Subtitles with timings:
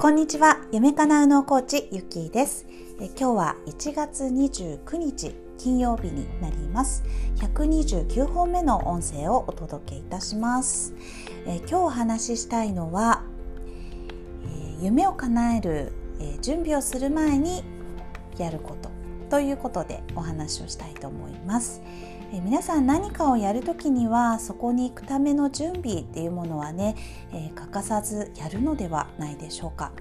[0.00, 0.56] こんにちは。
[0.72, 2.66] 夢かなうのコーチゆきです。
[3.02, 7.04] え今日は1月29日金曜日になります。
[7.36, 10.94] 129本目の音声をお届けいたします。
[11.46, 13.24] え今日お話ししたいのは、
[14.80, 17.62] え夢を叶える、え準備をする前に
[18.38, 18.88] やること
[19.28, 21.82] ということでお話をしたいと思います。
[22.32, 26.94] 皆さん何かをやる時にはそこに行くための準備っていうものはね、
[27.32, 29.92] え、欠かさずやるのではないでしょうか、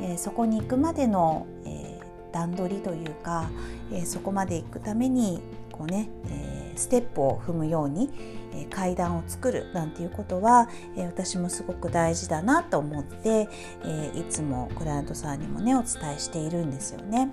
[0.00, 2.00] え、そこに行くまでの、え、
[2.32, 3.50] 段取りというか、
[3.92, 8.10] えそこまで行くためにこうね、えステップを踏むように、
[8.54, 13.48] え階段を作るなんていうことは、え私もすごく大事だなと思って、
[13.84, 17.30] えいつもクライアントさんにもねお伝えしているんですよね。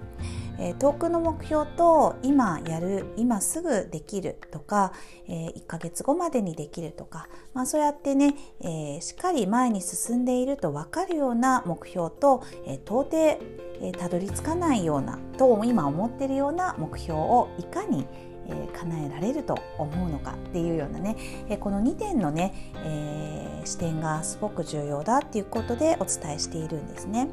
[0.60, 4.94] え遠くの目標と今やる今すぐできるとか、
[5.28, 13.40] え1ヶ月後までにできるとか、まあ、そうやってね、えー、しっかり前に進んでいると分かるような目標と、え、到底、
[13.82, 18.06] え、たどり着かないようなと今思ってるような目標をいかに
[18.52, 21.16] え叶えられると思うのかっていうようなね、
[21.50, 27.30] えこの2点のね、えー、視点がすごく重要だっていうことでお伝えしているんですね。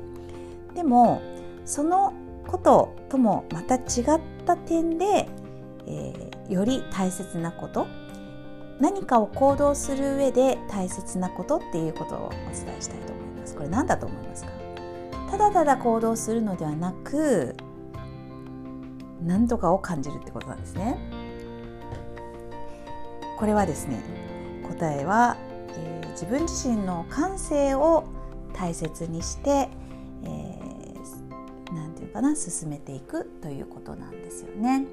[0.74, 1.22] でも
[1.64, 2.12] その
[2.46, 3.82] ことともまた違っ
[4.44, 5.28] た点で、
[5.86, 7.86] えー、より大切なこと
[8.80, 13.54] 何かを行動する上で大切なことっていうことをお伝えしたいと思います。
[13.54, 14.50] これ何だと思いますか？
[15.30, 17.56] ただただ行動するのではなく
[19.22, 20.98] 何とかを感じるってことなんですね。
[23.38, 24.02] これはですね
[24.68, 25.36] 答えは、
[25.70, 28.04] えー、自分自身の感性を
[28.52, 29.68] 大切にして、
[32.16, 34.86] かな進めていくということなんですよね。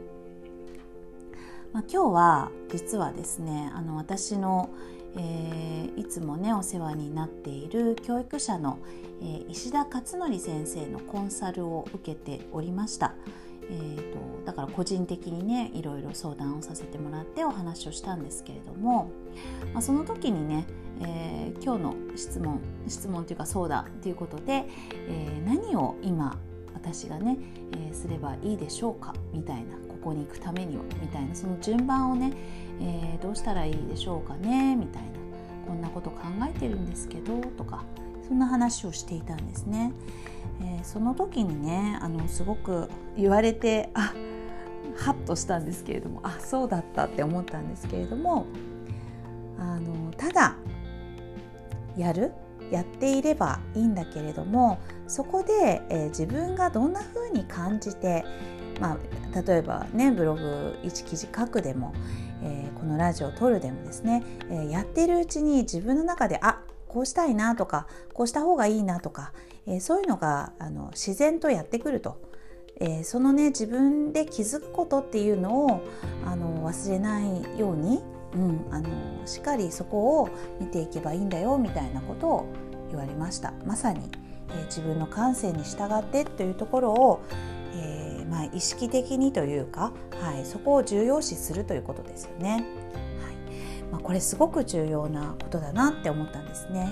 [1.72, 4.70] まあ、今日は実はですねあの私の、
[5.16, 8.78] えー、いつもねお世話になっている教育者の、
[9.22, 13.16] えー、石田勝則先生のコンサルを受けておりました。
[13.70, 19.10] えーと、とだから個人的にねいろいろ相談をさせてもらってお話をしたんですけれども、
[19.74, 20.66] まあ、その時にね、
[21.00, 24.66] えー、今日の質問質問というか相談ということで、
[25.08, 26.38] えー、何を今
[26.74, 27.38] 私がね、
[27.74, 29.14] えー、すればいいでしょうか？
[29.32, 32.34] みたいなここに行くためにはみたいなその順番をね、
[32.82, 34.76] えー、どうしたらいいでしょうかね？
[34.76, 35.10] みたいな
[35.68, 37.84] こんなこと考えてるんですけどとか
[38.28, 39.94] そんな話をしていたんですね。
[40.62, 44.14] えー、その時にねあのすごく言われてあ
[44.96, 48.46] ハッとしたんですけれどもあそうだったって思ったんですけれども
[49.58, 50.56] あのただ
[51.98, 52.34] やる
[52.74, 58.26] やっていればいいんだけれどもそこで、えー、自分がどんな風に感じて、
[58.82, 58.98] ま
[59.34, 61.94] あ、例えばねブログ1記事書くでも、
[62.42, 69.34] えー、このラジオを撮るでもですね、えー、やってるうちに自分の中であこうしたいなとかこうした方がいいなとか、
[69.66, 72.22] えそういうのがあの自然とやってくると。
[72.80, 75.82] え、そのね自分で気づくことっていうのを
[76.24, 78.04] あの忘れないように
[78.36, 78.90] うん、あの
[79.26, 80.30] しっかりそこを
[80.60, 82.46] 見ていけばいいんだよみたいなことを
[82.90, 83.54] 言われました。
[83.66, 84.10] まさに、
[84.50, 87.22] えー、自分の感性に従ってというところを、
[87.76, 92.62] えー、まあ、意識的にというか、はい、そこを重要視するということですよね、はい。
[93.92, 96.92] まあ、これすごく重要なことだなって思ったんですね、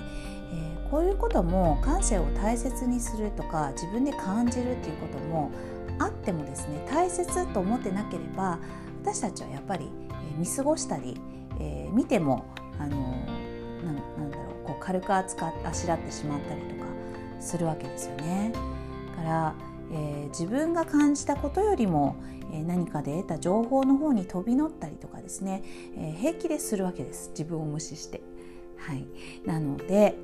[0.54, 5.52] えー、こういうことも感性を大切にするとか自分で感じるっていうことも
[6.00, 8.60] あってもですね大切と思ってなければ
[9.02, 9.90] 私たちはやっぱり
[10.38, 11.20] 見過ごしたり、
[11.60, 12.46] えー、見ても
[12.80, 12.98] あの
[13.84, 16.86] ななんだろうこう軽く扱っあしらってしまったりとか
[17.40, 18.54] するわけですよね。
[19.16, 19.56] から、
[19.92, 22.16] えー、自分が感じたことよりも、
[22.54, 25.64] えー、何かで得た情報の方に飛び乗ったりとかですね、
[25.98, 28.22] えー、平気でするわけです自分を無視して。
[28.78, 29.06] はい、
[29.46, 30.16] なので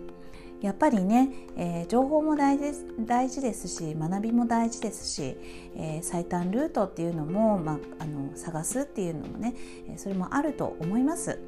[0.62, 5.38] やっぱりね、えー、情報も大事大事ですし学びも大事ですし、
[5.76, 9.54] えー、最短ルートっていうのも、まあ、あの探すっていうのもね
[9.98, 11.40] それもあると思います。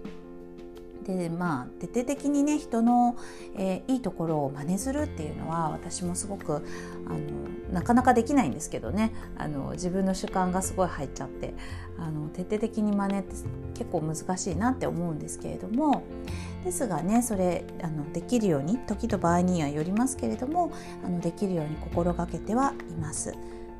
[1.06, 3.18] でまあ徹底的にね人の、
[3.58, 6.58] えー、いいところを真似するっていうのは私もすごく
[7.08, 7.20] あの
[7.72, 9.14] なかなかできないんですけどね。
[9.38, 11.54] あの自分の主観がすごい入っちゃって。
[12.02, 13.36] あの徹底的に真似って
[13.74, 16.04] 結構難しいなって思うんですけれども。
[16.64, 20.74] ですがねそれあのできるように時と場合にはよりますけれども
[21.06, 23.34] あのできるように心がけてはいます。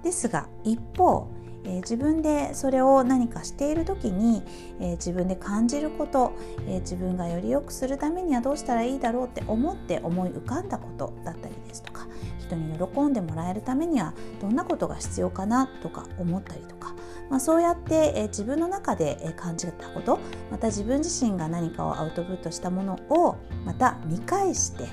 [0.04, 1.28] ですが一方
[1.66, 4.44] えー、自分でそれを何かしている時に、
[4.80, 6.34] えー、自分で感じること、
[6.68, 12.08] えー、自分がより良くするためにはどうしたらいいだろうって思って思い浮かんだことだったりですとか
[12.50, 16.96] 人に喜んでもらえるためにはどんなことが必要かなとか思ったりとか、
[17.30, 20.20] まあ、そうやって、自分の中で感じたこと
[20.52, 24.88] また自分自身が何かをアウトプットしたものをまた見返して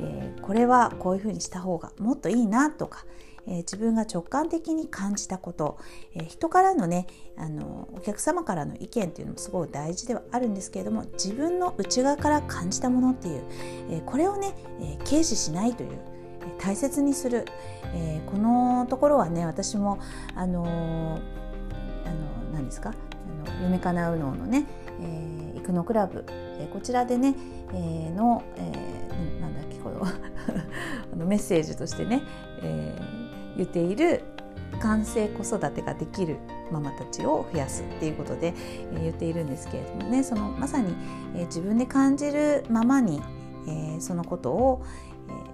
[0.00, 3.04] え、これはこういうふうにした方がもっといいなとか、
[3.46, 5.78] え、自分が直感的に感じたこと、
[6.14, 7.06] え、人からのね
[7.36, 13.44] あのお客様からの意見っていうのもすごい大事ではあるんですけれども自分の内側から感じたものっていう、
[13.90, 15.98] えこれをね、え軽視しないという
[16.58, 17.46] 大切にする、
[17.94, 19.98] えこのところはね私も
[20.34, 21.18] あのあの
[22.52, 22.90] 何ですか？
[22.90, 24.66] あの夢かなうののね、
[25.00, 27.34] えー、育のクラブ、えー、こちらでね、
[27.72, 30.02] えー、の、えー、なんだっけこの
[31.12, 32.22] あのメッセージとしてね、
[32.62, 34.22] えー、言っている
[34.80, 36.36] 完成子育てができる
[36.70, 38.54] ママたちを増やすっていうことで、
[38.92, 40.94] えー、言っているんですけれどもねそのまさに、
[41.34, 43.20] えー、自分で感じるままに、
[43.66, 44.82] えー、そのことを、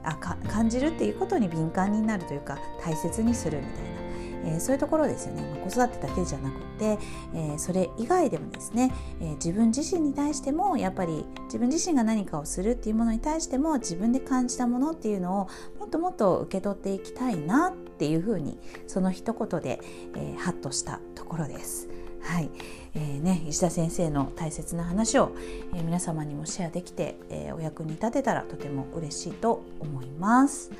[0.05, 4.05] えー、あ感じるっていうことに敏感になるというか大切にするみたいな
[4.45, 6.99] えー、そういうところですよね、まあ、子育てだけじゃなくて、
[7.35, 15.49] えー、それ以外でもですね、えー、自分自身に対してもやっぱり自分自身が何かをするっていうものに対しても自分で感じたものっていうのを
[15.79, 19.81] もっともっと受け取っていきたいなっていうふうにその一言で、
[20.15, 21.89] えー、ハッとしたところです。
[22.25, 22.51] はい、
[22.95, 25.33] えー、ね、石田先生の大切な話を、
[25.75, 30.73] えー、皆様にもシェアできて、えー、お役に立てたらとても嬉しいと思います。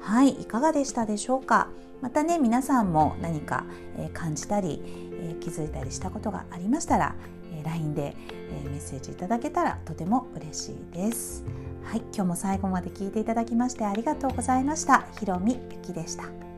[0.00, 1.68] はい、いかがでしたでしょうか？
[2.00, 3.64] またね皆さんも何か、
[3.98, 7.14] え感じたり、え気づいたりしたことがありましたら、
[7.52, 8.16] え LINE で、
[8.64, 11.44] えメッセージいただけたらとても嬉しいです。
[11.84, 15.06] はい、今日も最後まで聞いていただきましてありがとうございました。
[15.18, 16.49] ひろみゆきでした。